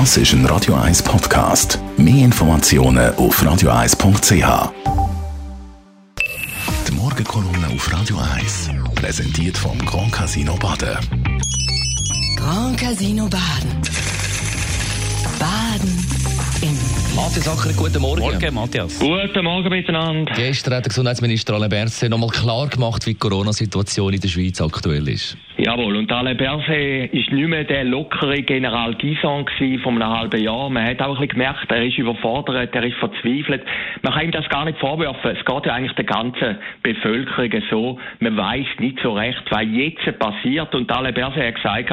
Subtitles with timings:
[0.00, 1.78] Das ist ein Radio 1 Podcast.
[1.96, 4.72] Mehr Informationen auf radio1.ch.
[6.88, 10.98] Die Morgenkolumne auf Radio 1 präsentiert vom Grand Casino Baden.
[12.36, 13.82] Grand Casino Baden.
[15.38, 16.06] Baden
[16.62, 16.76] im
[17.14, 18.20] Matthias Acker, guten Morgen.
[18.20, 18.98] Morgen, Matthias.
[18.98, 20.32] Guten Morgen miteinander.
[20.34, 24.60] Gestern hat der Gesundheitsminister Alain Berset nochmal klar gemacht, wie die Corona-Situation in der Schweiz
[24.60, 25.36] aktuell ist.
[25.76, 29.44] Jawohl, und Alain Berset ist nicht mehr der lockere General Gison
[29.82, 30.70] von einem halben Jahr.
[30.70, 33.64] Man hat auch ein gemerkt, er ist überfordert, er ist verzweifelt.
[34.02, 35.36] Man kann ihm das gar nicht vorwerfen.
[35.36, 37.98] Es geht ja eigentlich der ganzen Bevölkerung so.
[38.20, 40.72] Man weiß nicht so recht, was jetzt passiert.
[40.76, 41.92] Und Alain Berset hat gesagt,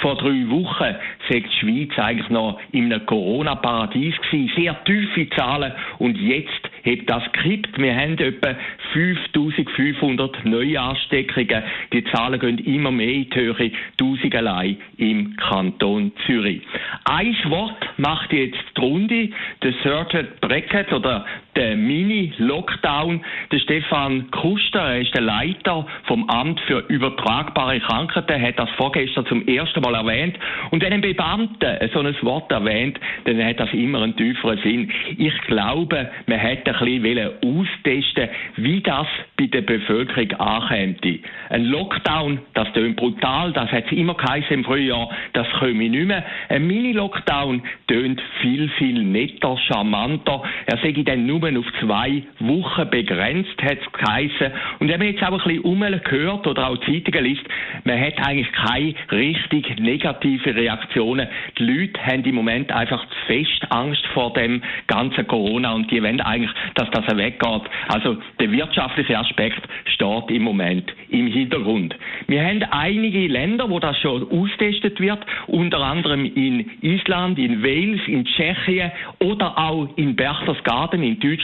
[0.00, 0.94] vor drei Wochen
[1.28, 4.52] sei die Schweiz eigentlich noch in einem Corona-Paradies gewesen.
[4.56, 5.72] Sehr tiefe Zahlen.
[5.98, 7.78] Und jetzt hat das gekippt.
[7.78, 8.54] Wir haben etwa
[8.92, 11.62] 5500 Neuansteckungen.
[11.92, 16.62] Die Zahlen gehen immer mehr in die Höhe, tausend allein im Kanton Zürich.
[17.04, 19.30] Ein Wort macht jetzt die Runde,
[19.62, 21.26] der Third Bracket oder
[21.58, 23.20] der Mini-Lockdown.
[23.50, 29.26] Der Stefan Kuster, er ist der Leiter vom Amt für übertragbare Krankheiten, hat das vorgestern
[29.26, 30.38] zum ersten Mal erwähnt.
[30.70, 34.92] Und wenn ein Beamter so ein Wort erwähnt, dann hat das immer einen tieferen Sinn.
[35.16, 39.06] Ich glaube, man hätte ein bisschen austesten wie das
[39.36, 41.18] bei der Bevölkerung ankäme.
[41.50, 45.90] Ein Lockdown, das tönt brutal, das hat es immer geheißen im Frühjahr, das komme ich
[45.90, 46.24] nicht mehr.
[46.48, 50.42] Ein Mini-Lockdown tönt viel, viel netter, charmanter.
[50.66, 54.52] Er sage dann nur auf zwei Wochen begrenzt, hat es geheißen.
[54.80, 57.44] Und wenn man jetzt auch ein bisschen umgehört oder auch Zeitungen liest,
[57.84, 61.28] man hat eigentlich keine richtig negative Reaktionen.
[61.58, 66.02] Die Leute haben im Moment einfach zu fest Angst vor dem ganzen Corona und die
[66.02, 67.62] wollen eigentlich, dass das weggeht.
[67.88, 71.94] Also der wirtschaftliche Aspekt steht im Moment im Hintergrund.
[72.26, 78.00] Wir haben einige Länder, wo das schon austestet wird, unter anderem in Island, in Wales,
[78.06, 78.90] in Tschechien
[79.20, 81.37] oder auch in Berchtesgaden in Deutschland,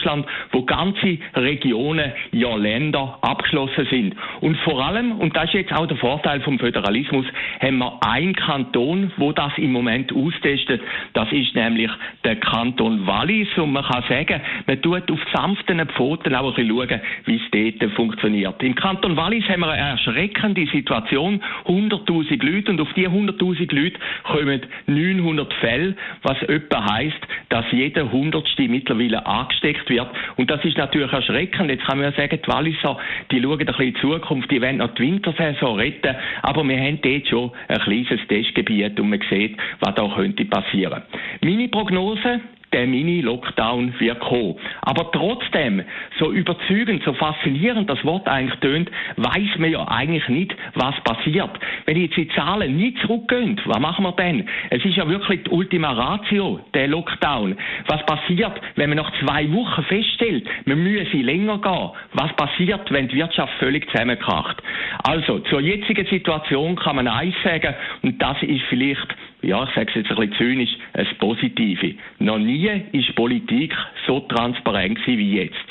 [0.51, 4.15] wo ganze Regionen, ja Länder abgeschlossen sind.
[4.41, 7.25] Und vor allem, und das ist jetzt auch der Vorteil vom Föderalismus,
[7.61, 10.81] haben wir einen Kanton, wo das im Moment austestet.
[11.13, 11.91] Das ist nämlich
[12.23, 13.47] der Kanton Wallis.
[13.57, 17.79] Und man kann sagen, man tut auf sanften Pfoten auch ein bisschen schauen, wie es
[17.79, 18.61] dort funktioniert.
[18.63, 21.41] Im Kanton Wallis haben wir eine erschreckende Situation.
[21.67, 27.19] 100.000 Leute und auf diese 100.000 Leute kommen 900 Fälle, was etwa heisst,
[27.49, 30.07] dass jeder Hundertste mittlerweile angesteckt wird.
[30.35, 31.69] Und das ist natürlich erschreckend.
[31.69, 32.97] Jetzt kann man ja sagen, die Walliser,
[33.31, 36.77] die schauen ein bisschen in die Zukunft, die wollen noch die Wintersaison retten, aber wir
[36.77, 41.01] haben dort schon ein kleines Testgebiet und man sieht, was da könnte passieren.
[41.41, 42.41] Meine Prognose,
[42.75, 44.55] der Mini-Lockdown wird kommen.
[44.81, 45.81] Aber trotzdem,
[46.19, 51.51] so überzeugend, so faszinierend das Wort eigentlich tönt, weiß man ja eigentlich nicht, was passiert.
[51.85, 54.45] Wenn jetzt die Zahlen nicht zurückgehen, was machen wir denn?
[54.71, 57.55] Es ist ja wirklich die Ultima Ratio, der Lockdown.
[57.87, 61.91] Was passiert, wenn man nach zwei Wochen feststellt, wir müssen länger gehen?
[62.11, 64.61] Was passiert, wenn die Wirtschaft völlig zusammenkracht?
[65.03, 69.89] Also, zur jetzigen Situation kann man eins sagen, und das ist vielleicht ja, ich sage
[69.89, 71.95] es jetzt ein bisschen zynisch, das Positive.
[72.19, 73.73] Noch nie ist Politik
[74.07, 75.65] so transparent wie jetzt.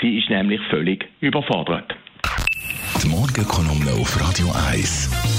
[0.00, 1.94] Sie ist nämlich völlig überfordert.
[3.02, 5.37] Die Morgenkolumne auf Radio 1.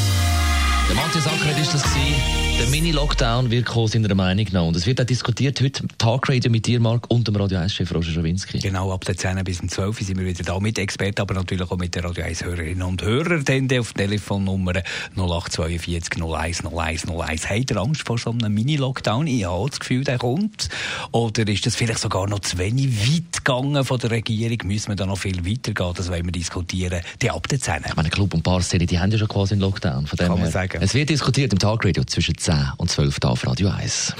[0.89, 2.49] Der Matthias Acker ist das gewesen.
[2.59, 4.63] Der Mini-Lockdown wird kommen, seiner Meinung nach.
[4.63, 7.93] Und es wird auch diskutiert heute im Talkradio mit dir, Marc, und dem Radio 1-Chef
[7.93, 8.59] Roger Schawinski.
[8.59, 11.77] Genau, ab der 10 bis 12 sind wir wieder da mit Experten, aber natürlich auch
[11.77, 13.45] mit den Radio 1-Hörerinnen und Hörern.
[13.45, 14.73] Dann auf Telefonnummer
[15.15, 17.49] 0842 01 01 01.
[17.49, 19.27] Habt ihr Angst vor so einem Mini-Lockdown?
[19.27, 20.67] Ich habe das Gefühl, der kommt.
[21.11, 24.57] Oder ist das vielleicht sogar noch zu wenig weit gegangen von der Regierung?
[24.65, 25.93] Müssen wir da noch viel weiter gehen?
[25.95, 27.01] Das wollen wir diskutieren.
[27.21, 27.83] Die ab der 10.
[27.87, 30.07] Ich meine, Club und Bar Szene, die haben ja schon quasi einen Lockdown.
[30.07, 30.51] Von dem Kann man her.
[30.51, 30.78] sagen.
[30.81, 34.15] Es wird diskutiert im Talkradio zwischen 10 und 12 da auf Radio 1.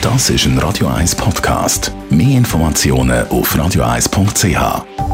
[0.00, 1.92] Das ist ein Radio 1 Podcast.
[2.08, 5.05] Mehr Informationen auf radio1.ch.